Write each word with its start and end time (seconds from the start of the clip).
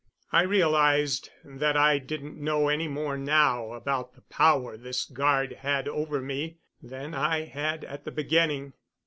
I 0.31 0.41
realized 0.41 1.29
that 1.45 1.77
I 1.77 1.99
didn't 1.99 2.35
know 2.43 2.69
any 2.69 2.87
more 2.87 3.19
now 3.19 3.73
about 3.73 4.15
the 4.15 4.21
power 4.21 4.75
this 4.75 5.05
guard 5.05 5.53
had 5.59 5.87
over 5.87 6.19
me 6.19 6.57
than 6.81 7.13
I 7.13 7.45
had 7.45 7.85
at 7.85 8.03
the 8.03 8.11
beginning. 8.11 8.73